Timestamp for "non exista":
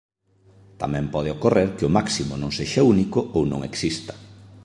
3.51-4.13